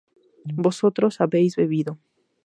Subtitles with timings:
[0.55, 1.99] vosotros habéis bebido